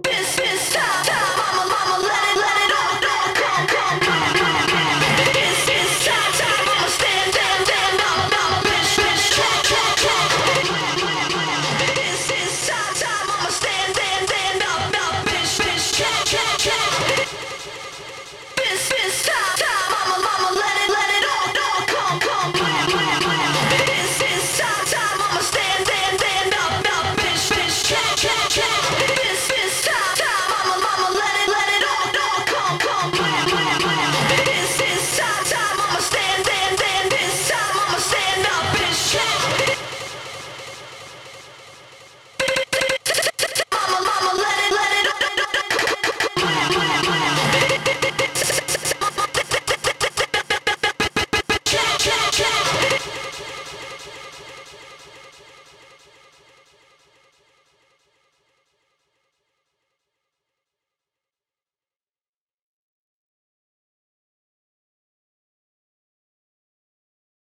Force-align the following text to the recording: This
This 0.00 0.38